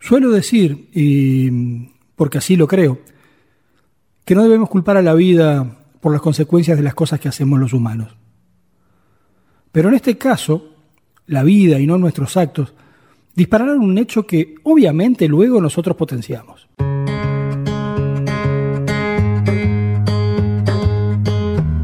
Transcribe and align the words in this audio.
Suelo 0.00 0.30
decir, 0.30 0.88
y 0.92 1.50
porque 2.16 2.38
así 2.38 2.56
lo 2.56 2.66
creo, 2.66 2.98
que 4.24 4.34
no 4.34 4.42
debemos 4.42 4.70
culpar 4.70 4.96
a 4.96 5.02
la 5.02 5.14
vida 5.14 5.78
por 6.00 6.12
las 6.12 6.22
consecuencias 6.22 6.78
de 6.78 6.82
las 6.82 6.94
cosas 6.94 7.20
que 7.20 7.28
hacemos 7.28 7.60
los 7.60 7.74
humanos. 7.74 8.16
Pero 9.70 9.90
en 9.90 9.94
este 9.94 10.16
caso, 10.16 10.74
la 11.26 11.42
vida 11.42 11.78
y 11.78 11.86
no 11.86 11.98
nuestros 11.98 12.36
actos 12.36 12.74
dispararon 13.34 13.80
un 13.80 13.98
hecho 13.98 14.26
que 14.26 14.54
obviamente 14.64 15.28
luego 15.28 15.60
nosotros 15.60 15.96
potenciamos. 15.96 16.68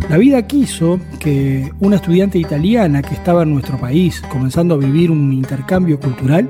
La 0.08 0.18
vida 0.18 0.46
quiso 0.46 0.98
que 1.20 1.70
una 1.80 1.96
estudiante 1.96 2.38
italiana 2.38 3.02
que 3.02 3.14
estaba 3.14 3.42
en 3.42 3.52
nuestro 3.52 3.78
país 3.78 4.22
comenzando 4.30 4.74
a 4.74 4.78
vivir 4.78 5.10
un 5.10 5.32
intercambio 5.32 6.00
cultural 6.00 6.48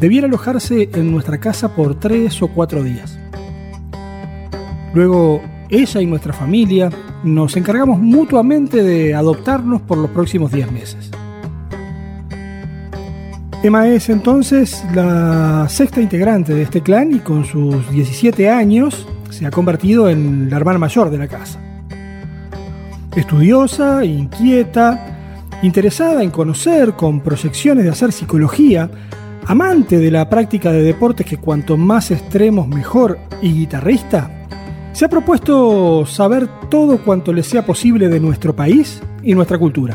debiera 0.00 0.26
alojarse 0.26 0.90
en 0.94 1.10
nuestra 1.12 1.38
casa 1.38 1.74
por 1.74 1.98
tres 1.98 2.42
o 2.42 2.48
cuatro 2.48 2.82
días. 2.82 3.18
Luego 4.94 5.42
ella 5.68 6.00
y 6.00 6.06
nuestra 6.06 6.32
familia 6.32 6.90
nos 7.24 7.56
encargamos 7.56 7.98
mutuamente 7.98 8.82
de 8.82 9.14
adoptarnos 9.14 9.82
por 9.82 9.98
los 9.98 10.10
próximos 10.10 10.52
diez 10.52 10.70
meses. 10.70 11.10
Emma 13.62 13.88
es 13.88 14.08
entonces 14.10 14.84
la 14.94 15.66
sexta 15.68 16.00
integrante 16.00 16.54
de 16.54 16.62
este 16.62 16.82
clan 16.82 17.12
y 17.12 17.18
con 17.18 17.44
sus 17.44 17.90
17 17.90 18.48
años 18.48 19.08
se 19.30 19.46
ha 19.46 19.50
convertido 19.50 20.08
en 20.08 20.48
la 20.50 20.56
hermana 20.56 20.78
mayor 20.78 21.10
de 21.10 21.18
la 21.18 21.26
casa. 21.26 21.58
Estudiosa, 23.16 24.04
inquieta, 24.04 25.48
interesada 25.62 26.22
en 26.22 26.30
conocer, 26.30 26.92
con 26.92 27.20
proyecciones 27.20 27.84
de 27.84 27.90
hacer 27.90 28.12
psicología, 28.12 28.90
amante 29.46 29.98
de 29.98 30.10
la 30.10 30.28
práctica 30.28 30.72
de 30.72 30.82
deportes 30.82 31.24
que 31.24 31.36
cuanto 31.36 31.76
más 31.76 32.10
extremos 32.10 32.66
mejor 32.66 33.18
y 33.40 33.52
guitarrista, 33.52 34.30
se 34.92 35.04
ha 35.04 35.08
propuesto 35.08 36.04
saber 36.04 36.48
todo 36.68 36.98
cuanto 36.98 37.32
le 37.32 37.42
sea 37.42 37.64
posible 37.64 38.08
de 38.08 38.18
nuestro 38.18 38.56
país 38.56 39.00
y 39.22 39.34
nuestra 39.34 39.58
cultura. 39.58 39.94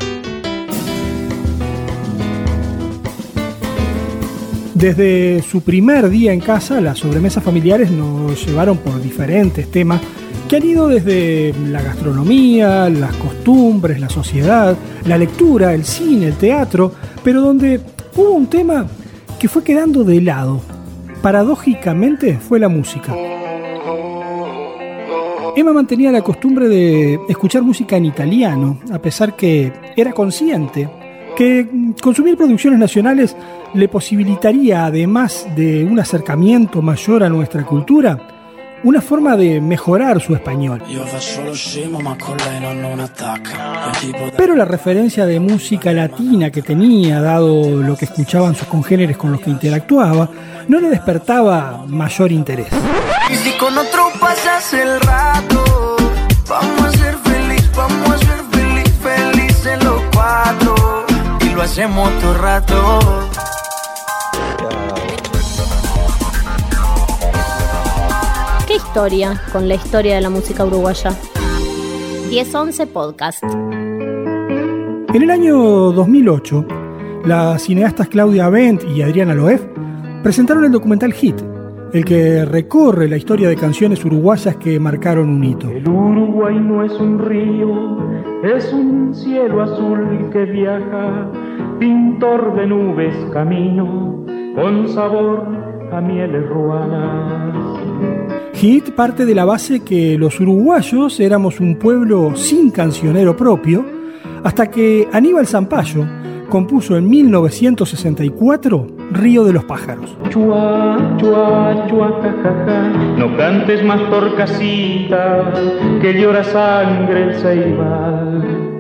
Desde 4.73 5.43
su 5.43 5.61
primer 5.61 6.09
día 6.09 6.33
en 6.33 6.39
casa, 6.39 6.79
las 6.79 6.99
sobremesas 6.99 7.43
familiares 7.43 7.91
nos 7.91 8.45
llevaron 8.45 8.77
por 8.77 9.01
diferentes 9.01 9.69
temas 9.69 10.01
que 10.47 10.55
han 10.55 10.63
ido 10.63 10.87
desde 10.87 11.53
la 11.67 11.81
gastronomía, 11.81 12.89
las 12.89 13.15
costumbres, 13.17 13.99
la 13.99 14.09
sociedad, 14.09 14.75
la 15.05 15.17
lectura, 15.17 15.73
el 15.73 15.83
cine, 15.83 16.27
el 16.27 16.35
teatro, 16.35 16.93
pero 17.23 17.41
donde 17.41 17.79
hubo 18.15 18.31
un 18.31 18.47
tema 18.47 18.85
que 19.41 19.47
fue 19.47 19.63
quedando 19.63 20.03
de 20.03 20.21
lado. 20.21 20.61
Paradójicamente 21.23 22.37
fue 22.37 22.59
la 22.59 22.69
música. 22.69 23.15
Emma 25.55 25.73
mantenía 25.73 26.11
la 26.11 26.21
costumbre 26.21 26.67
de 26.67 27.19
escuchar 27.27 27.63
música 27.63 27.97
en 27.97 28.05
italiano, 28.05 28.77
a 28.91 28.99
pesar 28.99 29.35
que 29.35 29.73
era 29.97 30.13
consciente 30.13 30.87
que 31.35 31.67
consumir 31.99 32.37
producciones 32.37 32.77
nacionales 32.77 33.35
le 33.73 33.87
posibilitaría, 33.87 34.85
además 34.85 35.47
de 35.55 35.85
un 35.85 35.99
acercamiento 35.99 36.83
mayor 36.83 37.23
a 37.23 37.29
nuestra 37.29 37.65
cultura, 37.65 38.40
una 38.83 39.01
forma 39.01 39.35
de 39.35 39.61
mejorar 39.61 40.21
su 40.21 40.33
español. 40.33 40.83
Pero 44.37 44.55
la 44.55 44.65
referencia 44.65 45.25
de 45.25 45.39
música 45.39 45.93
latina 45.93 46.49
que 46.49 46.61
tenía, 46.61 47.21
dado 47.21 47.81
lo 47.81 47.95
que 47.95 48.05
escuchaban 48.05 48.55
sus 48.55 48.67
congéneres 48.67 49.17
con 49.17 49.31
los 49.31 49.41
que 49.41 49.49
interactuaba, 49.49 50.29
no 50.67 50.79
le 50.79 50.89
despertaba 50.89 51.85
mayor 51.87 52.31
interés. 52.31 52.67
Y 53.29 53.35
si 53.35 53.51
con 53.57 53.77
otro 53.77 54.07
pasas 54.19 54.73
el 54.73 54.99
rato, 55.01 55.95
vamos 56.49 56.83
a 56.83 56.91
ser 56.91 57.15
feliz, 57.17 57.71
vamos 57.75 58.09
a 58.09 58.17
ser 58.17 58.41
feliz, 58.51 58.91
felices 59.01 59.83
los 59.83 60.01
cuatro. 60.13 61.05
Y 61.41 61.53
lo 61.53 61.61
hacemos 61.61 62.09
todo 62.19 62.37
rato. 62.37 62.99
Historia 68.91 69.41
con 69.53 69.69
la 69.69 69.75
historia 69.75 70.15
de 70.15 70.21
la 70.21 70.29
música 70.29 70.65
uruguaya? 70.65 71.11
1011 72.29 72.87
Podcast. 72.87 73.41
En 73.41 75.23
el 75.23 75.31
año 75.31 75.55
2008, 75.93 76.65
las 77.23 77.61
cineastas 77.61 78.09
Claudia 78.09 78.49
Bent 78.49 78.83
y 78.83 79.01
Adriana 79.01 79.33
Loef 79.33 79.63
presentaron 80.21 80.65
el 80.65 80.73
documental 80.73 81.13
Hit, 81.13 81.37
el 81.93 82.03
que 82.03 82.43
recorre 82.43 83.07
la 83.07 83.15
historia 83.15 83.47
de 83.47 83.55
canciones 83.55 84.03
uruguayas 84.03 84.57
que 84.57 84.77
marcaron 84.77 85.29
un 85.29 85.41
hito. 85.41 85.69
El 85.69 85.87
Uruguay 85.87 86.59
no 86.59 86.83
es 86.83 86.91
un 86.99 87.17
río, 87.17 87.97
es 88.43 88.73
un 88.73 89.15
cielo 89.15 89.61
azul 89.61 90.29
que 90.33 90.43
viaja, 90.43 91.31
pintor 91.79 92.55
de 92.57 92.67
nubes 92.67 93.15
camino, 93.31 94.25
con 94.53 94.89
sabor 94.89 95.47
a 95.93 96.01
mieles 96.01 96.45
ruanas. 96.49 97.80
Hit 98.53 98.91
parte 98.91 99.25
de 99.25 99.33
la 99.33 99.45
base 99.45 99.79
que 99.79 100.17
los 100.17 100.39
uruguayos 100.39 101.19
éramos 101.19 101.59
un 101.59 101.75
pueblo 101.75 102.35
sin 102.35 102.69
cancionero 102.69 103.35
propio, 103.35 103.85
hasta 104.43 104.69
que 104.69 105.07
Aníbal 105.11 105.47
Zampayo 105.47 106.05
compuso 106.49 106.97
en 106.97 107.09
1964 107.09 108.87
Río 109.11 109.43
de 109.45 109.53
los 109.53 109.63
Pájaros. 109.63 110.15
Chua, 110.29 111.15
chua, 111.17 111.87
chua, 111.89 112.21
no 113.17 113.35
cantes 113.37 113.83
más 113.83 114.01
por 114.01 114.35
casita, 114.35 115.53
que 116.01 116.13
llora 116.13 116.43
sangre 116.43 117.23
el 117.23 117.35
ceibal. 117.35 118.71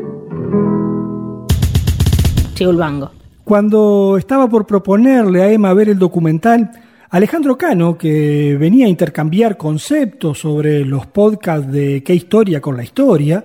Chigulbango. 2.53 3.11
Cuando 3.43 4.17
estaba 4.17 4.47
por 4.47 4.65
proponerle 4.65 5.41
a 5.41 5.51
Emma 5.51 5.73
ver 5.73 5.89
el 5.89 5.97
documental, 5.97 6.71
Alejandro 7.11 7.57
Cano, 7.57 7.97
que 7.97 8.55
venía 8.57 8.85
a 8.85 8.89
intercambiar 8.89 9.57
conceptos 9.57 10.39
sobre 10.39 10.85
los 10.85 11.07
podcasts 11.07 11.69
de 11.69 12.01
qué 12.03 12.15
historia 12.15 12.61
con 12.61 12.77
la 12.77 12.85
historia, 12.85 13.43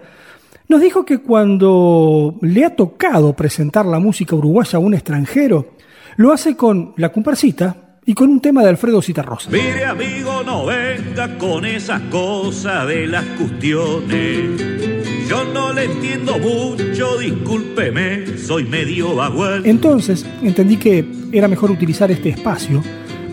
nos 0.69 0.81
dijo 0.81 1.05
que 1.05 1.19
cuando 1.19 2.37
le 2.43 2.65
ha 2.65 2.77
tocado 2.77 3.35
presentar 3.35 3.85
la 3.85 3.99
música 3.99 4.37
uruguaya 4.37 4.77
a 4.77 4.79
un 4.79 4.95
extranjero, 4.95 5.73
lo 6.15 6.33
hace 6.33 6.57
con 6.57 6.95
la 6.97 7.11
comparsita 7.11 7.99
y 8.07 8.15
con 8.15 8.31
un 8.31 8.41
tema 8.41 8.63
de 8.63 8.69
Alfredo 8.69 9.03
Citarrosa. 9.03 9.51
Mire 9.51 9.85
amigo, 9.85 10.45
no 10.45 10.67
venga 10.67 11.37
con 11.37 11.65
esas 11.65 12.03
cosas 12.03 12.87
de 12.87 13.09
las 13.09 13.25
cuestiones. 13.25 15.29
Yo 15.29 15.45
no 15.45 15.73
le 15.73 15.87
entiendo 15.87 16.39
mucho, 16.39 17.19
discúlpeme, 17.19 18.39
soy 18.39 18.63
medio 18.63 19.17
vagual. 19.17 19.67
Entonces 19.67 20.25
entendí 20.41 20.77
que 20.77 21.05
era 21.33 21.49
mejor 21.49 21.73
utilizar 21.73 22.13
este 22.13 22.29
espacio 22.29 22.81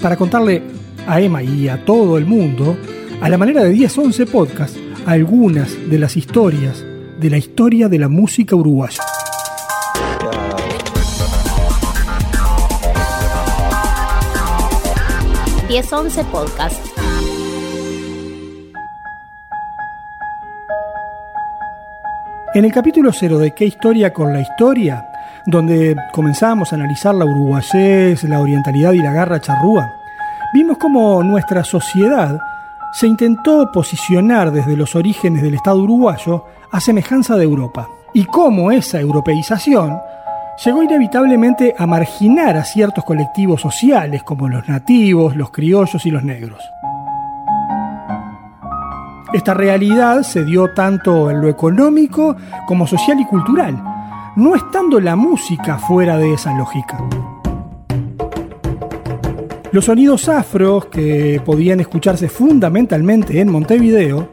para 0.04 0.18
contarle 0.18 0.62
a 1.08 1.22
Emma 1.22 1.42
y 1.42 1.70
a 1.70 1.86
todo 1.86 2.18
el 2.18 2.26
mundo, 2.26 2.76
a 3.22 3.30
la 3.30 3.38
manera 3.38 3.64
de 3.64 3.74
10-11 3.74 4.28
podcast, 4.28 4.76
algunas 5.06 5.90
de 5.90 5.98
las 5.98 6.18
historias 6.18 6.84
de 7.18 7.30
la 7.30 7.38
historia 7.38 7.88
de 7.88 8.00
la 8.00 8.10
música 8.10 8.54
uruguaya. 8.54 9.02
once 15.92 16.24
Podcast. 16.26 16.86
En 22.54 22.66
el 22.66 22.74
capítulo 22.74 23.12
cero 23.14 23.40
de 23.40 23.56
¿Qué 23.56 23.66
historia 23.66 24.12
con 24.12 24.34
la 24.34 24.42
historia? 24.42 25.13
Donde 25.46 25.96
comenzamos 26.12 26.72
a 26.72 26.76
analizar 26.76 27.14
la 27.16 27.26
uruguayés, 27.26 28.24
la 28.24 28.40
orientalidad 28.40 28.94
y 28.94 29.00
la 29.00 29.12
garra 29.12 29.42
charrúa, 29.42 29.92
vimos 30.54 30.78
cómo 30.78 31.22
nuestra 31.24 31.64
sociedad 31.64 32.40
se 32.94 33.08
intentó 33.08 33.72
posicionar 33.72 34.52
desde 34.52 34.78
los 34.78 34.96
orígenes 34.96 35.42
del 35.42 35.56
Estado 35.56 35.80
uruguayo 35.80 36.46
a 36.72 36.80
semejanza 36.80 37.36
de 37.36 37.44
Europa, 37.44 37.88
y 38.14 38.26
cómo 38.26 38.72
esa 38.72 39.00
europeización 39.00 40.00
llegó 40.64 40.84
inevitablemente 40.84 41.74
a 41.78 41.88
marginar 41.88 42.56
a 42.56 42.64
ciertos 42.64 43.04
colectivos 43.04 43.62
sociales 43.62 44.22
como 44.24 44.48
los 44.48 44.70
nativos, 44.70 45.36
los 45.36 45.50
criollos 45.50 46.06
y 46.06 46.12
los 46.12 46.24
negros. 46.24 46.64
Esta 49.34 49.56
realidad 49.56 50.22
se 50.22 50.46
dio 50.46 50.74
tanto 50.76 51.32
en 51.32 51.42
lo 51.42 51.50
económico 51.50 52.36
como 52.68 52.86
social 52.86 53.20
y 53.20 53.26
cultural, 53.26 53.93
no 54.36 54.56
estando 54.56 55.00
la 55.00 55.16
música 55.16 55.78
fuera 55.78 56.18
de 56.18 56.34
esa 56.34 56.54
lógica. 56.58 56.98
Los 59.72 59.86
sonidos 59.86 60.30
afros, 60.30 60.86
que 60.86 61.42
podían 61.44 61.80
escucharse 61.80 62.30
fundamentalmente 62.30 63.40
en 63.40 63.52
Montevideo, 63.52 64.30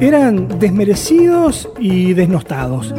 eran 0.00 0.58
desmerecidos 0.58 1.68
y 1.78 2.14
desnostados. 2.14 2.94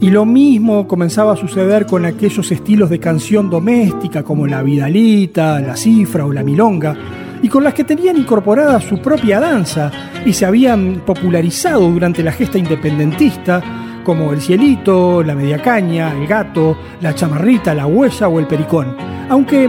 Y 0.00 0.10
lo 0.10 0.24
mismo 0.24 0.86
comenzaba 0.86 1.32
a 1.32 1.36
suceder 1.36 1.86
con 1.86 2.04
aquellos 2.04 2.50
estilos 2.52 2.90
de 2.90 3.00
canción 3.00 3.50
doméstica 3.50 4.22
como 4.22 4.46
la 4.46 4.62
vidalita, 4.62 5.60
la 5.60 5.76
cifra 5.76 6.24
o 6.24 6.32
la 6.32 6.42
milonga, 6.42 6.96
y 7.42 7.48
con 7.48 7.64
las 7.64 7.74
que 7.74 7.84
tenían 7.84 8.16
incorporada 8.16 8.80
su 8.80 9.00
propia 9.00 9.40
danza 9.40 9.90
y 10.24 10.32
se 10.32 10.44
habían 10.44 11.02
popularizado 11.06 11.88
durante 11.90 12.22
la 12.22 12.32
gesta 12.32 12.58
independentista, 12.58 13.62
como 14.08 14.32
el 14.32 14.40
cielito, 14.40 15.22
la 15.22 15.34
media 15.34 15.60
caña, 15.60 16.16
el 16.18 16.26
gato, 16.26 16.78
la 17.02 17.14
chamarrita, 17.14 17.74
la 17.74 17.86
huella 17.86 18.26
o 18.26 18.40
el 18.40 18.46
pericón. 18.46 18.96
Aunque 19.28 19.68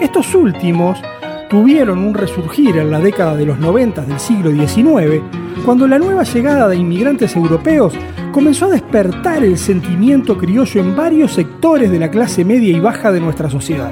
estos 0.00 0.32
últimos 0.36 1.02
tuvieron 1.48 1.98
un 1.98 2.14
resurgir 2.14 2.76
en 2.76 2.92
la 2.92 3.00
década 3.00 3.34
de 3.34 3.46
los 3.46 3.58
90 3.58 4.02
del 4.02 4.20
siglo 4.20 4.52
XIX, 4.52 5.20
cuando 5.64 5.88
la 5.88 5.98
nueva 5.98 6.22
llegada 6.22 6.68
de 6.68 6.76
inmigrantes 6.76 7.34
europeos 7.34 7.92
comenzó 8.30 8.66
a 8.66 8.68
despertar 8.68 9.42
el 9.42 9.58
sentimiento 9.58 10.38
criollo 10.38 10.80
en 10.80 10.94
varios 10.94 11.32
sectores 11.32 11.90
de 11.90 11.98
la 11.98 12.12
clase 12.12 12.44
media 12.44 12.70
y 12.72 12.78
baja 12.78 13.10
de 13.10 13.20
nuestra 13.20 13.50
sociedad. 13.50 13.90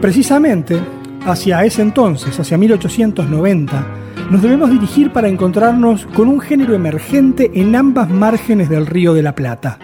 Precisamente, 0.00 0.76
hacia 1.24 1.64
ese 1.64 1.82
entonces, 1.82 2.36
hacia 2.40 2.58
1890, 2.58 4.07
nos 4.30 4.42
debemos 4.42 4.70
dirigir 4.70 5.10
para 5.10 5.28
encontrarnos 5.28 6.06
con 6.06 6.28
un 6.28 6.40
género 6.40 6.74
emergente 6.74 7.50
en 7.54 7.74
ambas 7.74 8.10
márgenes 8.10 8.68
del 8.68 8.86
río 8.86 9.14
de 9.14 9.22
la 9.22 9.34
Plata. 9.34 9.78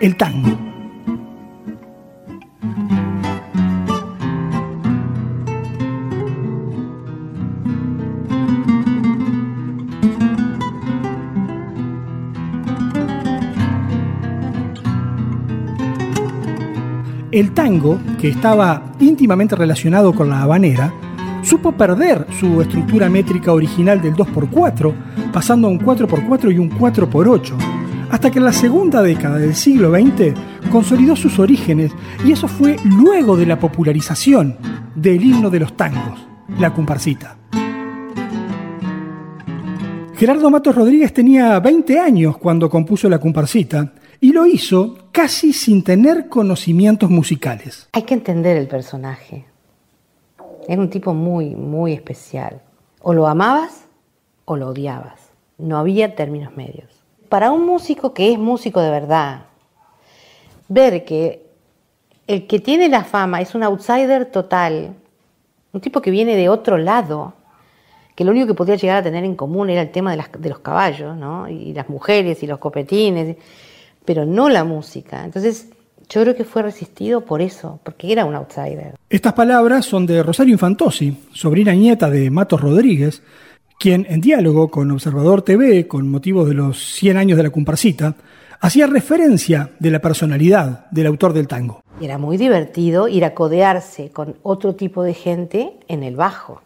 El 0.00 0.16
tango. 0.16 0.56
El 17.30 17.52
tango, 17.52 18.00
que 18.18 18.28
estaba 18.28 18.82
íntimamente 18.98 19.54
relacionado 19.54 20.12
con 20.14 20.30
la 20.30 20.42
habanera, 20.42 20.92
supo 21.42 21.72
perder 21.72 22.26
su 22.38 22.60
estructura 22.60 23.08
métrica 23.08 23.52
original 23.52 24.00
del 24.00 24.14
2x4, 24.14 24.92
pasando 25.32 25.68
a 25.68 25.70
un 25.70 25.80
4x4 25.80 26.54
y 26.54 26.58
un 26.58 26.70
4x8, 26.70 27.54
hasta 28.10 28.30
que 28.30 28.38
en 28.38 28.44
la 28.44 28.52
segunda 28.52 29.02
década 29.02 29.38
del 29.38 29.54
siglo 29.54 29.90
XX 29.90 30.34
consolidó 30.70 31.16
sus 31.16 31.38
orígenes 31.38 31.92
y 32.24 32.32
eso 32.32 32.48
fue 32.48 32.76
luego 32.84 33.36
de 33.36 33.46
la 33.46 33.58
popularización 33.58 34.56
del 34.94 35.24
himno 35.24 35.50
de 35.50 35.60
los 35.60 35.76
tangos, 35.76 36.26
la 36.58 36.72
comparsita. 36.72 37.36
Gerardo 40.16 40.50
Matos 40.50 40.74
Rodríguez 40.74 41.12
tenía 41.12 41.60
20 41.60 42.00
años 42.00 42.38
cuando 42.38 42.68
compuso 42.68 43.08
la 43.08 43.20
comparsita 43.20 43.92
y 44.20 44.32
lo 44.32 44.46
hizo 44.46 45.10
casi 45.12 45.52
sin 45.52 45.84
tener 45.84 46.28
conocimientos 46.28 47.08
musicales. 47.08 47.88
Hay 47.92 48.02
que 48.02 48.14
entender 48.14 48.56
el 48.56 48.66
personaje. 48.66 49.44
Era 50.68 50.80
un 50.80 50.88
tipo 50.88 51.14
muy, 51.14 51.56
muy 51.56 51.92
especial. 51.92 52.60
O 53.00 53.12
lo 53.12 53.26
amabas 53.26 53.88
o 54.44 54.56
lo 54.56 54.68
odiabas. 54.68 55.32
No 55.56 55.78
había 55.78 56.14
términos 56.14 56.56
medios. 56.56 57.02
Para 57.28 57.50
un 57.50 57.66
músico 57.66 58.14
que 58.14 58.32
es 58.32 58.38
músico 58.38 58.80
de 58.80 58.90
verdad, 58.90 59.46
ver 60.68 61.04
que 61.04 61.44
el 62.28 62.46
que 62.46 62.60
tiene 62.60 62.88
la 62.88 63.02
fama 63.02 63.40
es 63.40 63.56
un 63.56 63.64
outsider 63.64 64.26
total, 64.26 64.94
un 65.72 65.80
tipo 65.80 66.00
que 66.00 66.12
viene 66.12 66.36
de 66.36 66.48
otro 66.48 66.78
lado, 66.78 67.32
que 68.14 68.24
lo 68.24 68.30
único 68.30 68.46
que 68.46 68.54
podía 68.54 68.76
llegar 68.76 68.98
a 68.98 69.02
tener 69.02 69.24
en 69.24 69.34
común 69.34 69.70
era 69.70 69.82
el 69.82 69.90
tema 69.90 70.14
de, 70.14 70.22
de 70.38 70.48
los 70.48 70.60
caballos, 70.60 71.16
¿no? 71.16 71.48
y 71.48 71.72
las 71.72 71.88
mujeres 71.88 72.42
y 72.42 72.46
los 72.46 72.58
copetines 72.58 73.36
pero 74.08 74.24
no 74.24 74.48
la 74.48 74.64
música. 74.64 75.22
Entonces, 75.22 75.68
yo 76.08 76.22
creo 76.22 76.34
que 76.34 76.44
fue 76.44 76.62
resistido 76.62 77.20
por 77.20 77.42
eso, 77.42 77.80
porque 77.84 78.10
era 78.10 78.24
un 78.24 78.34
outsider. 78.34 78.94
Estas 79.10 79.34
palabras 79.34 79.84
son 79.84 80.06
de 80.06 80.22
Rosario 80.22 80.52
Infantosi, 80.54 81.16
sobrina 81.32 81.72
nieta 81.72 82.08
de 82.08 82.30
Matos 82.30 82.60
Rodríguez, 82.60 83.22
quien 83.78 84.06
en 84.08 84.20
diálogo 84.20 84.70
con 84.70 84.90
Observador 84.90 85.42
TV, 85.42 85.86
con 85.86 86.08
motivo 86.08 86.44
de 86.44 86.54
los 86.54 86.78
100 86.94 87.16
años 87.16 87.36
de 87.36 87.44
la 87.44 87.50
comparsita, 87.50 88.16
hacía 88.60 88.86
referencia 88.86 89.70
de 89.78 89.90
la 89.90 90.00
personalidad 90.00 90.86
del 90.90 91.06
autor 91.06 91.32
del 91.32 91.46
tango. 91.46 91.82
Era 92.00 92.18
muy 92.18 92.36
divertido 92.36 93.08
ir 93.08 93.24
a 93.24 93.34
codearse 93.34 94.10
con 94.10 94.36
otro 94.42 94.74
tipo 94.74 95.02
de 95.02 95.14
gente 95.14 95.72
en 95.88 96.02
el 96.02 96.16
bajo, 96.16 96.62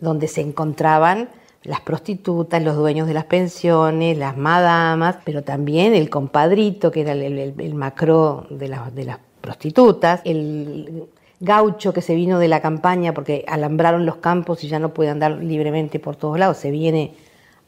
donde 0.00 0.26
se 0.26 0.40
encontraban 0.40 1.28
las 1.66 1.80
prostitutas, 1.80 2.62
los 2.62 2.76
dueños 2.76 3.08
de 3.08 3.14
las 3.14 3.24
pensiones, 3.24 4.16
las 4.16 4.36
madamas, 4.36 5.16
pero 5.24 5.42
también 5.42 5.94
el 5.94 6.08
compadrito, 6.08 6.92
que 6.92 7.00
era 7.00 7.12
el, 7.12 7.74
macro 7.74 8.46
de, 8.50 8.72
de 8.94 9.04
las 9.04 9.18
prostitutas, 9.40 10.20
el 10.24 11.04
gaucho 11.40 11.92
que 11.92 12.02
se 12.02 12.14
vino 12.14 12.38
de 12.38 12.48
la 12.48 12.60
campaña 12.60 13.12
porque 13.12 13.44
alambraron 13.48 14.06
los 14.06 14.16
campos 14.16 14.62
y 14.62 14.68
ya 14.68 14.78
no 14.78 14.94
puede 14.94 15.10
andar 15.10 15.42
libremente 15.42 15.98
por 15.98 16.16
todos 16.16 16.38
lados, 16.38 16.56
se 16.56 16.70
viene 16.70 17.14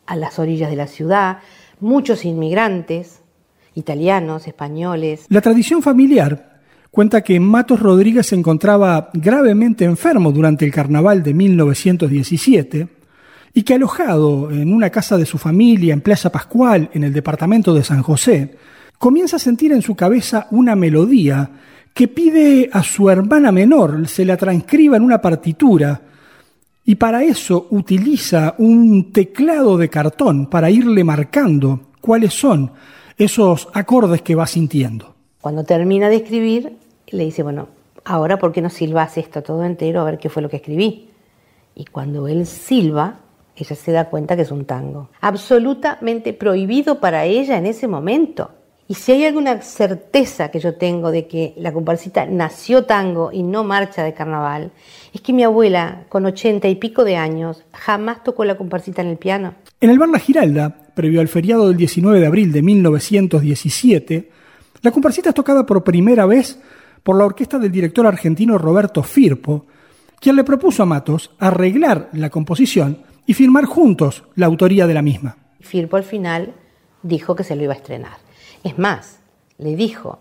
a 0.06 0.16
las 0.16 0.38
orillas 0.38 0.70
de 0.70 0.76
la 0.76 0.86
ciudad, 0.86 1.38
muchos 1.80 2.24
inmigrantes, 2.24 3.20
italianos, 3.74 4.46
españoles. 4.46 5.26
La 5.28 5.40
tradición 5.40 5.82
familiar 5.82 6.60
cuenta 6.92 7.22
que 7.22 7.38
Matos 7.40 7.80
Rodríguez 7.80 8.28
se 8.28 8.36
encontraba 8.36 9.10
gravemente 9.12 9.84
enfermo 9.84 10.30
durante 10.32 10.64
el 10.64 10.72
carnaval 10.72 11.22
de 11.22 11.34
1917 11.34 12.97
y 13.54 13.62
que 13.62 13.74
alojado 13.74 14.50
en 14.50 14.72
una 14.72 14.90
casa 14.90 15.16
de 15.16 15.26
su 15.26 15.38
familia 15.38 15.94
en 15.94 16.00
Plaza 16.00 16.30
Pascual, 16.30 16.90
en 16.92 17.04
el 17.04 17.12
departamento 17.12 17.74
de 17.74 17.84
San 17.84 18.02
José, 18.02 18.56
comienza 18.98 19.36
a 19.36 19.40
sentir 19.40 19.72
en 19.72 19.82
su 19.82 19.94
cabeza 19.94 20.48
una 20.50 20.74
melodía 20.74 21.50
que 21.94 22.08
pide 22.08 22.70
a 22.72 22.82
su 22.82 23.10
hermana 23.10 23.50
menor 23.50 24.06
se 24.06 24.24
la 24.24 24.36
transcriba 24.36 24.96
en 24.96 25.02
una 25.02 25.20
partitura 25.20 26.00
y 26.84 26.94
para 26.94 27.22
eso 27.22 27.66
utiliza 27.70 28.54
un 28.58 29.12
teclado 29.12 29.76
de 29.76 29.90
cartón 29.90 30.46
para 30.46 30.70
irle 30.70 31.04
marcando 31.04 31.88
cuáles 32.00 32.34
son 32.34 32.72
esos 33.16 33.68
acordes 33.74 34.22
que 34.22 34.34
va 34.34 34.46
sintiendo. 34.46 35.14
Cuando 35.40 35.64
termina 35.64 36.08
de 36.08 36.16
escribir, 36.16 36.76
le 37.08 37.24
dice, 37.24 37.42
bueno, 37.42 37.68
ahora 38.04 38.38
¿por 38.38 38.52
qué 38.52 38.62
no 38.62 38.70
silbas 38.70 39.18
esto 39.18 39.42
todo 39.42 39.64
entero 39.64 40.00
a 40.00 40.04
ver 40.04 40.18
qué 40.18 40.28
fue 40.28 40.40
lo 40.40 40.48
que 40.48 40.56
escribí? 40.56 41.10
Y 41.74 41.84
cuando 41.84 42.26
él 42.28 42.46
silba, 42.46 43.20
ella 43.64 43.76
se 43.76 43.92
da 43.92 44.10
cuenta 44.10 44.36
que 44.36 44.42
es 44.42 44.50
un 44.50 44.64
tango. 44.64 45.08
Absolutamente 45.20 46.32
prohibido 46.32 47.00
para 47.00 47.24
ella 47.24 47.56
en 47.56 47.66
ese 47.66 47.88
momento. 47.88 48.50
Y 48.90 48.94
si 48.94 49.12
hay 49.12 49.26
alguna 49.26 49.60
certeza 49.60 50.50
que 50.50 50.60
yo 50.60 50.76
tengo 50.76 51.10
de 51.10 51.26
que 51.26 51.52
la 51.58 51.74
comparsita 51.74 52.24
nació 52.24 52.86
tango 52.86 53.30
y 53.30 53.42
no 53.42 53.62
marcha 53.62 54.02
de 54.02 54.14
carnaval, 54.14 54.72
es 55.12 55.20
que 55.20 55.34
mi 55.34 55.42
abuela, 55.42 56.04
con 56.08 56.24
ochenta 56.24 56.68
y 56.68 56.74
pico 56.76 57.04
de 57.04 57.16
años, 57.16 57.64
jamás 57.72 58.24
tocó 58.24 58.46
la 58.46 58.56
comparsita 58.56 59.02
en 59.02 59.08
el 59.08 59.18
piano. 59.18 59.52
En 59.82 59.90
el 59.90 59.98
bar 59.98 60.08
La 60.08 60.18
Giralda, 60.18 60.74
previo 60.94 61.20
al 61.20 61.28
feriado 61.28 61.68
del 61.68 61.76
19 61.76 62.18
de 62.18 62.26
abril 62.26 62.50
de 62.50 62.62
1917, 62.62 64.30
la 64.80 64.90
comparsita 64.90 65.28
es 65.28 65.34
tocada 65.34 65.66
por 65.66 65.84
primera 65.84 66.24
vez 66.24 66.58
por 67.02 67.18
la 67.18 67.26
orquesta 67.26 67.58
del 67.58 67.70
director 67.70 68.06
argentino 68.06 68.56
Roberto 68.56 69.02
Firpo, 69.02 69.66
quien 70.18 70.34
le 70.34 70.44
propuso 70.44 70.82
a 70.82 70.86
Matos 70.86 71.30
arreglar 71.38 72.08
la 72.12 72.30
composición 72.30 72.98
y 73.28 73.34
firmar 73.34 73.66
juntos 73.66 74.24
la 74.36 74.46
autoría 74.46 74.86
de 74.86 74.94
la 74.94 75.02
misma. 75.02 75.36
Firpo 75.60 75.98
al 75.98 76.02
final 76.02 76.54
dijo 77.02 77.36
que 77.36 77.44
se 77.44 77.54
lo 77.54 77.62
iba 77.62 77.74
a 77.74 77.76
estrenar. 77.76 78.16
Es 78.64 78.78
más, 78.78 79.20
le 79.58 79.76
dijo, 79.76 80.20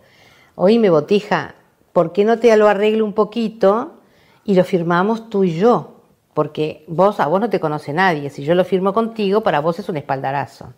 oíme 0.56 0.90
botija, 0.90 1.56
¿por 1.94 2.12
qué 2.12 2.26
no 2.26 2.38
te 2.38 2.56
lo 2.58 2.68
arreglo 2.68 3.06
un 3.06 3.14
poquito 3.14 4.02
y 4.44 4.56
lo 4.56 4.66
firmamos 4.66 5.30
tú 5.30 5.46
y 5.46 5.58
yo? 5.58 6.02
Porque 6.34 6.84
vos, 6.90 7.22
a 7.22 7.28
vos 7.28 7.40
no 7.40 7.50
te 7.50 7.62
conoce 7.62 7.94
nadie, 7.94 8.30
si 8.30 8.44
yo 8.44 8.56
lo 8.56 8.66
firmo 8.66 8.94
contigo, 8.94 9.42
para 9.42 9.62
vos 9.62 9.80
es 9.80 9.88
un 9.88 9.96
espaldarazo. 9.96 10.74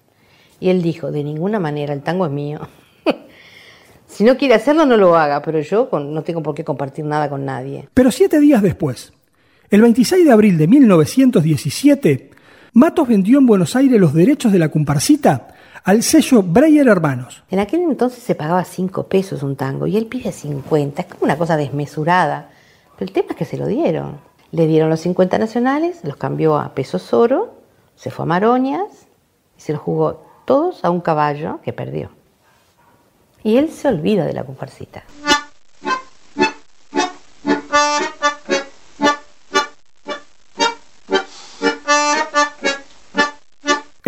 Y 0.59 0.69
él 0.69 0.83
dijo, 0.83 1.11
de 1.11 1.23
ninguna 1.23 1.59
manera, 1.59 1.93
el 1.93 2.03
tango 2.03 2.27
es 2.27 2.31
mío. 2.31 2.59
si 4.05 4.23
no 4.23 4.37
quiere 4.37 4.53
hacerlo, 4.53 4.85
no 4.85 4.97
lo 4.97 5.17
haga, 5.17 5.41
pero 5.41 5.61
yo 5.61 5.89
no 5.91 6.21
tengo 6.21 6.43
por 6.43 6.53
qué 6.53 6.63
compartir 6.63 7.05
nada 7.05 7.27
con 7.27 7.43
nadie. 7.43 7.89
Pero 7.95 8.11
siete 8.11 8.39
días 8.39 8.61
después, 8.61 9.13
el 9.69 9.81
26 9.81 10.25
de 10.25 10.31
abril 10.31 10.57
de 10.57 10.67
1917, 10.67 12.31
Matos 12.73 13.07
vendió 13.07 13.37
en 13.37 13.45
Buenos 13.45 13.75
Aires 13.75 13.99
los 13.99 14.13
derechos 14.13 14.51
de 14.51 14.59
la 14.59 14.69
comparsita 14.69 15.49
al 15.83 16.03
sello 16.03 16.41
Breyer 16.41 16.87
Hermanos. 16.87 17.43
En 17.49 17.59
aquel 17.59 17.81
entonces 17.81 18.23
se 18.23 18.35
pagaba 18.35 18.63
5 18.63 19.07
pesos 19.07 19.43
un 19.43 19.55
tango 19.55 19.87
y 19.87 19.97
él 19.97 20.07
pide 20.07 20.31
50. 20.31 21.01
Es 21.01 21.07
como 21.07 21.23
una 21.23 21.37
cosa 21.37 21.55
desmesurada. 21.55 22.49
Pero 22.97 23.09
el 23.09 23.13
tema 23.13 23.27
es 23.31 23.35
que 23.35 23.45
se 23.45 23.57
lo 23.57 23.67
dieron. 23.67 24.19
Le 24.51 24.65
dieron 24.65 24.89
los 24.89 25.01
50 25.01 25.37
nacionales, 25.37 25.99
los 26.03 26.15
cambió 26.15 26.57
a 26.57 26.73
pesos 26.73 27.13
oro, 27.13 27.53
se 27.95 28.09
fue 28.09 28.23
a 28.23 28.27
Maroñas 28.27 29.07
y 29.57 29.61
se 29.61 29.73
los 29.73 29.81
jugó 29.81 30.25
todos 30.45 30.83
a 30.83 30.89
un 30.89 31.01
caballo 31.01 31.59
que 31.63 31.73
perdió. 31.73 32.09
Y 33.43 33.57
él 33.57 33.69
se 33.69 33.87
olvida 33.87 34.25
de 34.25 34.33
la 34.33 34.43
comparsita. 34.43 35.03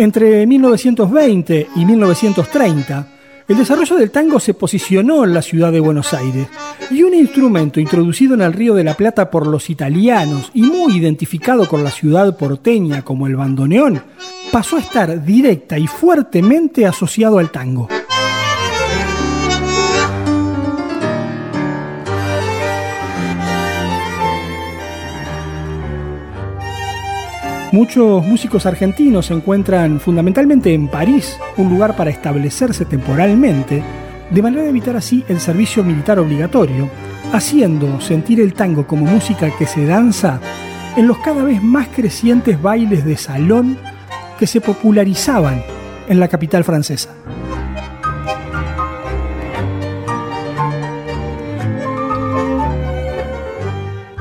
Entre 0.02 0.44
1920 0.48 1.68
y 1.76 1.84
1930, 1.84 3.06
el 3.46 3.56
desarrollo 3.56 3.94
del 3.94 4.10
tango 4.10 4.40
se 4.40 4.52
posicionó 4.52 5.22
en 5.22 5.32
la 5.32 5.42
ciudad 5.42 5.70
de 5.70 5.78
Buenos 5.78 6.12
Aires 6.12 6.48
y 6.90 7.04
un 7.04 7.14
instrumento 7.14 7.78
introducido 7.78 8.34
en 8.34 8.40
el 8.40 8.52
Río 8.52 8.74
de 8.74 8.82
la 8.82 8.94
Plata 8.94 9.30
por 9.30 9.46
los 9.46 9.70
italianos 9.70 10.50
y 10.54 10.62
muy 10.62 10.96
identificado 10.96 11.68
con 11.68 11.84
la 11.84 11.92
ciudad 11.92 12.36
porteña 12.36 13.02
como 13.02 13.28
el 13.28 13.36
bandoneón, 13.36 14.02
pasó 14.50 14.76
a 14.76 14.80
estar 14.80 15.24
directa 15.24 15.78
y 15.78 15.86
fuertemente 15.86 16.84
asociado 16.84 17.38
al 17.38 17.52
tango. 17.52 17.86
Muchos 27.72 28.22
músicos 28.26 28.66
argentinos 28.66 29.24
se 29.26 29.32
encuentran 29.32 29.98
fundamentalmente 29.98 30.74
en 30.74 30.88
París, 30.88 31.38
un 31.56 31.70
lugar 31.70 31.96
para 31.96 32.10
establecerse 32.10 32.84
temporalmente, 32.84 33.82
de 34.28 34.42
manera 34.42 34.64
de 34.64 34.68
evitar 34.68 34.94
así 34.94 35.24
el 35.26 35.40
servicio 35.40 35.82
militar 35.82 36.18
obligatorio, 36.18 36.90
haciendo 37.32 37.98
sentir 38.02 38.42
el 38.42 38.52
tango 38.52 38.86
como 38.86 39.06
música 39.06 39.50
que 39.56 39.64
se 39.64 39.86
danza 39.86 40.38
en 40.98 41.08
los 41.08 41.16
cada 41.20 41.44
vez 41.44 41.62
más 41.62 41.88
crecientes 41.88 42.60
bailes 42.60 43.06
de 43.06 43.16
salón 43.16 43.78
que 44.38 44.46
se 44.46 44.60
popularizaban 44.60 45.62
en 46.08 46.20
la 46.20 46.28
capital 46.28 46.64
francesa. 46.64 47.14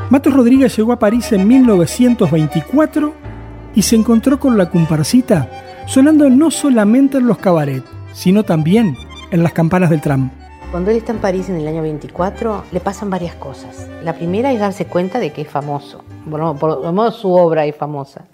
Matos 0.10 0.34
Rodríguez 0.34 0.74
llegó 0.78 0.94
a 0.94 1.00
París 1.00 1.34
en 1.34 1.46
1924 1.46 3.31
y 3.76 3.82
se 3.82 3.96
encontró 3.96 4.40
con 4.40 4.58
la 4.58 4.70
comparsita 4.70 5.50
sonando 5.88 6.30
no 6.30 6.52
solamente 6.52 7.18
en 7.18 7.28
los 7.28 7.38
cabarets, 7.38 7.90
sino 8.14 8.44
también 8.44 8.96
en 9.32 9.44
las 9.44 9.54
campanas 9.54 9.90
del 9.90 10.02
tram. 10.02 10.32
Cuando 10.72 10.90
él 10.90 10.98
está 10.98 11.12
en 11.12 11.20
París 11.20 11.50
en 11.50 11.58
el 11.58 11.68
año 11.68 11.82
24, 11.82 12.64
le 12.72 12.80
pasan 12.80 13.10
varias 13.10 13.36
cosas. 13.36 13.90
La 14.04 14.14
primera 14.14 14.54
es 14.54 14.60
darse 14.60 14.86
cuenta 14.86 15.20
de 15.20 15.34
que 15.34 15.42
es 15.42 15.50
famoso. 15.50 16.04
Bueno, 16.26 16.56
por 16.56 16.82
lo 16.82 16.92
menos 16.94 17.18
su 17.18 17.32
obra 17.34 17.66
es 17.66 17.76
famosa. 17.76 18.26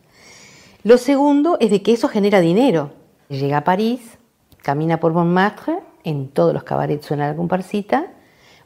Lo 0.84 0.98
segundo 1.00 1.58
es 1.60 1.72
de 1.72 1.82
que 1.82 1.94
eso 1.94 2.08
genera 2.08 2.39
dinero. 2.39 2.91
Llega 3.29 3.58
a 3.58 3.63
París, 3.63 4.20
camina 4.62 5.00
por 5.00 5.13
Montmartre, 5.13 5.79
en 6.03 6.29
todos 6.29 6.53
los 6.53 6.63
cabarets 6.63 7.06
suena 7.06 7.27
la 7.27 7.36
comparsita, 7.36 8.12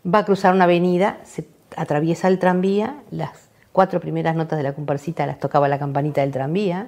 va 0.05 0.19
a 0.19 0.25
cruzar 0.25 0.53
una 0.53 0.65
avenida, 0.65 1.19
se 1.23 1.47
atraviesa 1.75 2.27
el 2.27 2.39
tranvía, 2.39 3.01
las 3.09 3.50
cuatro 3.71 3.99
primeras 3.99 4.35
notas 4.35 4.57
de 4.57 4.63
la 4.63 4.73
comparsita 4.73 5.25
las 5.25 5.39
tocaba 5.39 5.67
la 5.67 5.79
campanita 5.79 6.21
del 6.21 6.31
tranvía. 6.31 6.87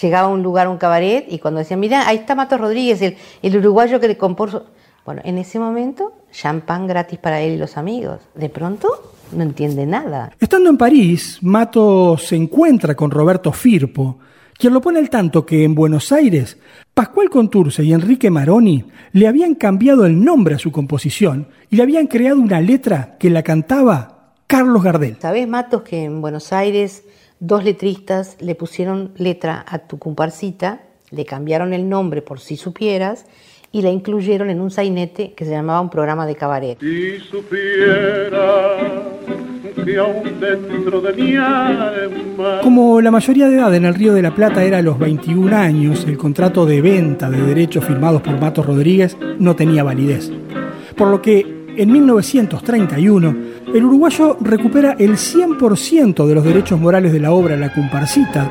Llegaba 0.00 0.28
a 0.28 0.30
un 0.30 0.42
lugar, 0.42 0.68
un 0.68 0.76
cabaret, 0.76 1.24
y 1.28 1.38
cuando 1.38 1.58
decían, 1.58 1.78
mira, 1.78 2.08
ahí 2.08 2.16
está 2.16 2.34
Matos 2.34 2.60
Rodríguez, 2.60 3.00
el, 3.00 3.16
el 3.42 3.56
uruguayo 3.58 4.00
que 4.00 4.08
le 4.08 4.16
compuso. 4.16 4.66
Bueno, 5.04 5.20
en 5.24 5.38
ese 5.38 5.58
momento, 5.58 6.12
champán 6.32 6.86
gratis 6.86 7.18
para 7.18 7.40
él 7.40 7.52
y 7.52 7.58
los 7.58 7.76
amigos. 7.76 8.20
De 8.34 8.48
pronto, 8.48 8.88
no 9.32 9.42
entiende 9.42 9.86
nada. 9.86 10.32
Estando 10.40 10.70
en 10.70 10.78
París, 10.78 11.38
Matos 11.42 12.26
se 12.26 12.36
encuentra 12.36 12.94
con 12.94 13.10
Roberto 13.10 13.52
Firpo, 13.52 14.18
quien 14.58 14.72
lo 14.72 14.80
pone 14.80 14.98
al 14.98 15.10
tanto 15.10 15.44
que 15.44 15.64
en 15.64 15.74
Buenos 15.74 16.10
Aires, 16.10 16.58
Pascual 16.92 17.28
Conturce 17.28 17.84
y 17.84 17.92
Enrique 17.92 18.30
Maroni 18.30 18.84
le 19.12 19.28
habían 19.28 19.54
cambiado 19.54 20.06
el 20.06 20.24
nombre 20.24 20.54
a 20.54 20.58
su 20.58 20.72
composición 20.72 21.48
y 21.70 21.76
le 21.76 21.82
habían 21.82 22.06
creado 22.06 22.40
una 22.40 22.60
letra 22.60 23.16
que 23.18 23.30
la 23.30 23.42
cantaba 23.42 24.13
Carlos 24.54 24.84
Gardel. 24.84 25.16
¿Sabés, 25.18 25.48
Matos, 25.48 25.82
que 25.82 26.04
en 26.04 26.20
Buenos 26.20 26.52
Aires 26.52 27.02
dos 27.40 27.64
letristas 27.64 28.36
le 28.38 28.54
pusieron 28.54 29.10
letra 29.16 29.64
a 29.66 29.80
tu 29.80 29.98
comparsita, 29.98 30.82
le 31.10 31.24
cambiaron 31.24 31.72
el 31.72 31.88
nombre 31.88 32.22
por 32.22 32.38
si 32.38 32.56
supieras 32.56 33.26
y 33.72 33.82
la 33.82 33.90
incluyeron 33.90 34.50
en 34.50 34.60
un 34.60 34.70
sainete 34.70 35.32
que 35.32 35.44
se 35.44 35.50
llamaba 35.50 35.80
un 35.80 35.90
programa 35.90 36.24
de 36.24 36.36
cabaret. 36.36 36.78
Si 36.78 37.18
supiera 37.18 38.76
que 39.84 39.98
aún 39.98 40.38
dentro 40.38 41.00
de 41.00 41.12
mi 41.14 41.34
alma 41.34 42.60
Como 42.62 43.00
la 43.00 43.10
mayoría 43.10 43.48
de 43.48 43.56
edad 43.56 43.74
en 43.74 43.86
el 43.86 43.94
Río 43.96 44.14
de 44.14 44.22
la 44.22 44.36
Plata 44.36 44.62
era 44.62 44.78
a 44.78 44.82
los 44.82 45.00
21 45.00 45.52
años, 45.56 46.04
el 46.06 46.16
contrato 46.16 46.64
de 46.64 46.80
venta 46.80 47.28
de 47.28 47.42
derechos 47.42 47.84
firmados 47.84 48.22
por 48.22 48.38
Matos 48.38 48.64
Rodríguez 48.64 49.16
no 49.40 49.56
tenía 49.56 49.82
validez. 49.82 50.30
Por 50.94 51.08
lo 51.08 51.20
que 51.20 51.63
en 51.76 51.92
1931 51.92 53.36
el 53.74 53.84
uruguayo 53.84 54.36
recupera 54.40 54.92
el 54.98 55.12
100% 55.12 56.26
de 56.26 56.34
los 56.34 56.44
derechos 56.44 56.78
morales 56.78 57.12
de 57.12 57.20
la 57.20 57.32
obra 57.32 57.56
La 57.56 57.72
Comparsita, 57.72 58.50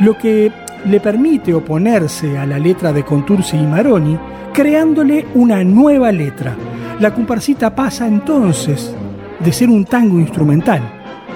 lo 0.00 0.16
que 0.18 0.52
le 0.84 1.00
permite 1.00 1.54
oponerse 1.54 2.36
a 2.38 2.46
la 2.46 2.58
letra 2.58 2.92
de 2.92 3.04
Contursi 3.04 3.56
y 3.56 3.62
Maroni, 3.62 4.18
creándole 4.52 5.26
una 5.34 5.62
nueva 5.64 6.12
letra. 6.12 6.56
La 7.00 7.14
Comparsita 7.14 7.74
pasa 7.74 8.06
entonces 8.06 8.94
de 9.38 9.52
ser 9.52 9.68
un 9.68 9.84
tango 9.84 10.18
instrumental 10.18 10.82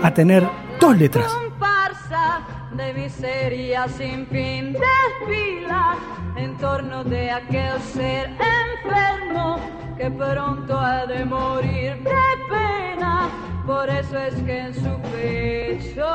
a 0.03 0.13
tener 0.13 0.47
dos 0.81 0.99
letras. 0.99 1.33
comparsa 1.33 2.41
de 2.77 2.93
miseria 2.95 3.89
sin 3.89 4.27
fin 4.27 4.73
desfila 4.73 5.97
en 6.37 6.57
torno 6.59 7.05
de 7.05 7.31
aquel 7.31 7.81
ser 7.95 8.31
enfermo 8.31 9.86
que 9.97 10.11
pronto 10.11 10.79
ha 10.79 11.07
de 11.07 11.25
morir 11.25 11.97
de 12.03 12.11
pena. 12.51 13.31
Por 13.67 13.89
eso 13.89 14.19
es 14.19 14.35
que 14.43 14.59
en 14.59 14.75
su 14.75 15.01
pecho 15.11 16.07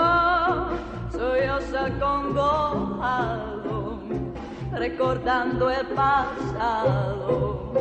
congojado, 2.00 4.00
recordando 4.74 5.70
el 5.70 5.86
pasado. 5.88 7.72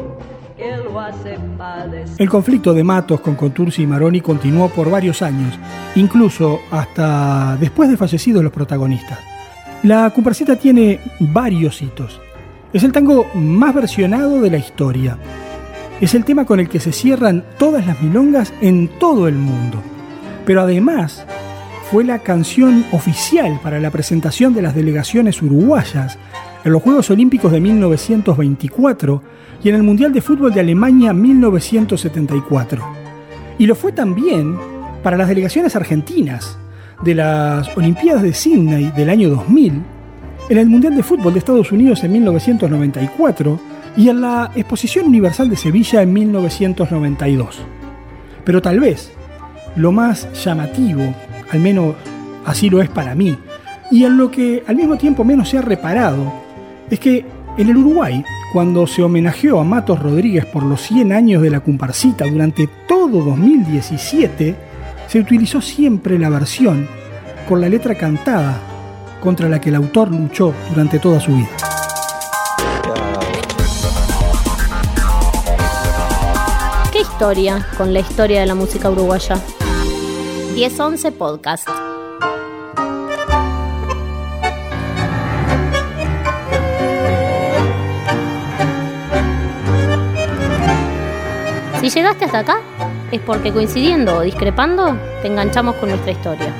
El 2.18 2.28
conflicto 2.28 2.74
de 2.74 2.84
Matos 2.84 3.20
con 3.20 3.34
Contursi 3.34 3.82
y 3.82 3.86
Maroni 3.86 4.20
continuó 4.20 4.68
por 4.68 4.90
varios 4.90 5.22
años, 5.22 5.58
incluso 5.94 6.60
hasta 6.70 7.56
después 7.58 7.88
de 7.88 7.96
fallecidos 7.96 8.44
los 8.44 8.52
protagonistas. 8.52 9.18
La 9.84 10.10
comparsita 10.10 10.56
tiene 10.56 11.00
varios 11.18 11.80
hitos. 11.80 12.20
Es 12.74 12.84
el 12.84 12.92
tango 12.92 13.26
más 13.34 13.74
versionado 13.74 14.42
de 14.42 14.50
la 14.50 14.58
historia. 14.58 15.16
Es 16.00 16.14
el 16.14 16.24
tema 16.24 16.46
con 16.46 16.60
el 16.60 16.68
que 16.70 16.80
se 16.80 16.92
cierran 16.92 17.44
todas 17.58 17.86
las 17.86 18.00
milongas 18.00 18.54
en 18.62 18.88
todo 18.88 19.28
el 19.28 19.34
mundo. 19.34 19.82
Pero 20.46 20.62
además 20.62 21.26
fue 21.90 22.04
la 22.04 22.20
canción 22.20 22.86
oficial 22.92 23.60
para 23.62 23.78
la 23.80 23.90
presentación 23.90 24.54
de 24.54 24.62
las 24.62 24.74
delegaciones 24.74 25.42
uruguayas 25.42 26.18
en 26.64 26.72
los 26.72 26.82
Juegos 26.82 27.10
Olímpicos 27.10 27.52
de 27.52 27.60
1924 27.60 29.22
y 29.62 29.68
en 29.68 29.74
el 29.74 29.82
Mundial 29.82 30.10
de 30.14 30.22
Fútbol 30.22 30.54
de 30.54 30.60
Alemania 30.60 31.12
1974. 31.12 32.82
Y 33.58 33.66
lo 33.66 33.74
fue 33.74 33.92
también 33.92 34.56
para 35.02 35.18
las 35.18 35.28
delegaciones 35.28 35.76
argentinas 35.76 36.56
de 37.02 37.14
las 37.14 37.76
Olimpiadas 37.76 38.22
de 38.22 38.32
Sydney 38.32 38.90
del 38.96 39.10
año 39.10 39.28
2000, 39.28 39.82
en 40.48 40.58
el 40.58 40.66
Mundial 40.66 40.96
de 40.96 41.02
Fútbol 41.02 41.34
de 41.34 41.40
Estados 41.40 41.70
Unidos 41.72 42.02
en 42.04 42.12
1994 42.12 43.69
y 43.96 44.08
en 44.08 44.20
la 44.20 44.50
Exposición 44.54 45.06
Universal 45.06 45.48
de 45.48 45.56
Sevilla 45.56 46.02
en 46.02 46.12
1992. 46.12 47.58
Pero 48.44 48.62
tal 48.62 48.80
vez 48.80 49.12
lo 49.76 49.92
más 49.92 50.28
llamativo, 50.44 51.14
al 51.50 51.60
menos 51.60 51.94
así 52.44 52.70
lo 52.70 52.80
es 52.80 52.88
para 52.88 53.14
mí, 53.14 53.36
y 53.90 54.04
en 54.04 54.16
lo 54.16 54.30
que 54.30 54.62
al 54.66 54.76
mismo 54.76 54.96
tiempo 54.96 55.24
menos 55.24 55.48
se 55.48 55.58
ha 55.58 55.62
reparado, 55.62 56.32
es 56.90 56.98
que 56.98 57.24
en 57.56 57.68
el 57.68 57.76
Uruguay, 57.76 58.24
cuando 58.52 58.86
se 58.86 59.02
homenajeó 59.02 59.60
a 59.60 59.64
Matos 59.64 59.98
Rodríguez 59.98 60.46
por 60.46 60.62
los 60.62 60.80
100 60.82 61.12
años 61.12 61.42
de 61.42 61.50
la 61.50 61.60
comparsita 61.60 62.24
durante 62.26 62.68
todo 62.88 63.22
2017, 63.22 64.54
se 65.08 65.18
utilizó 65.18 65.60
siempre 65.60 66.18
la 66.18 66.30
versión 66.30 66.86
con 67.48 67.60
la 67.60 67.68
letra 67.68 67.96
cantada 67.96 68.60
contra 69.20 69.48
la 69.48 69.60
que 69.60 69.70
el 69.70 69.74
autor 69.74 70.10
luchó 70.10 70.54
durante 70.70 70.98
toda 70.98 71.20
su 71.20 71.34
vida. 71.34 71.69
Historia 77.20 77.66
con 77.76 77.92
la 77.92 78.00
historia 78.00 78.40
de 78.40 78.46
la 78.46 78.54
música 78.54 78.88
uruguaya? 78.88 79.38
1011 80.54 81.12
Podcast. 81.12 81.68
Si 91.82 91.90
llegaste 91.90 92.24
hasta 92.24 92.38
acá, 92.38 92.60
es 93.12 93.20
porque 93.20 93.52
coincidiendo 93.52 94.16
o 94.16 94.20
discrepando, 94.22 94.96
te 95.20 95.28
enganchamos 95.28 95.74
con 95.74 95.90
nuestra 95.90 96.12
historia. 96.12 96.54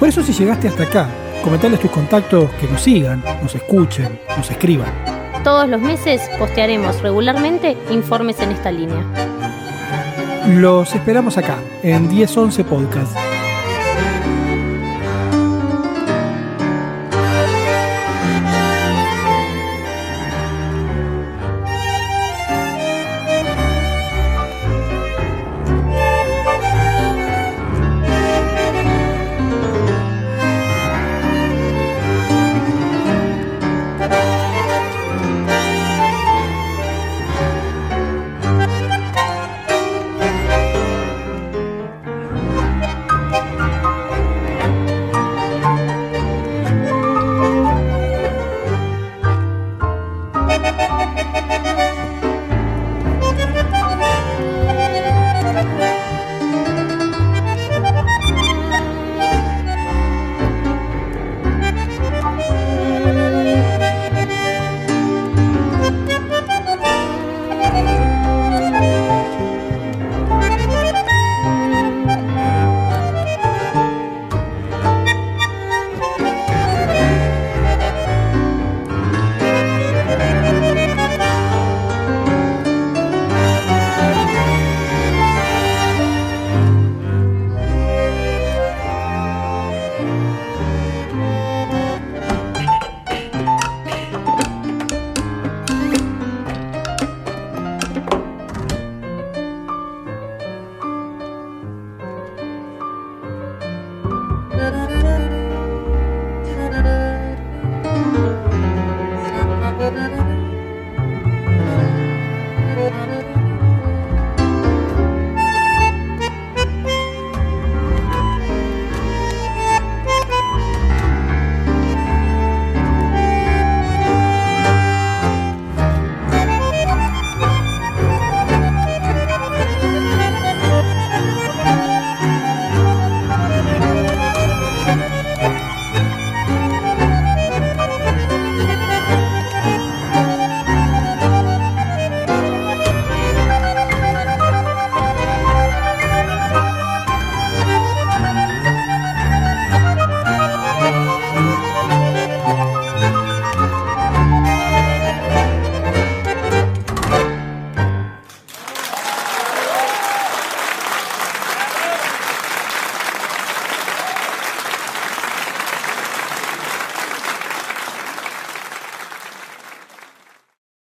Por 0.00 0.08
eso 0.08 0.24
si 0.24 0.32
llegaste 0.32 0.66
hasta 0.66 0.82
acá, 0.82 1.08
comentales 1.44 1.78
tus 1.78 1.92
contactos 1.92 2.50
que 2.60 2.66
nos 2.66 2.82
sigan, 2.82 3.22
nos 3.40 3.54
escuchen, 3.54 4.18
nos 4.36 4.50
escriban. 4.50 4.92
Todos 5.44 5.68
los 5.68 5.80
meses 5.80 6.20
postearemos 6.36 7.00
regularmente 7.00 7.76
informes 7.90 8.40
en 8.40 8.50
esta 8.50 8.72
línea. 8.72 9.27
Los 10.48 10.94
esperamos 10.94 11.36
acá, 11.36 11.58
en 11.82 12.08
1011 12.08 12.64
Podcast. 12.64 13.27